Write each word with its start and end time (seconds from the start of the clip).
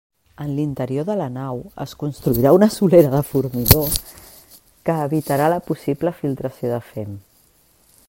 En 0.43 0.53
l'interior 0.59 1.03
de 1.09 1.17
la 1.19 1.27
nau 1.33 1.59
es 1.85 1.93
construirà 2.05 2.55
una 2.59 2.71
solera 2.77 3.13
de 3.17 3.21
formigó 3.29 3.85
que 4.89 4.99
evitarà 5.07 5.55
la 5.57 5.63
possible 5.71 6.19
filtració 6.23 6.75
de 6.77 6.85
fem. 6.93 7.19